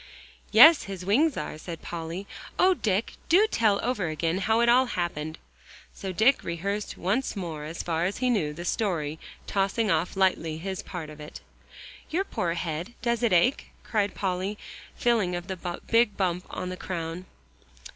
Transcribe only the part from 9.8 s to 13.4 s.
off lightly his part of it. "Your poor head, does it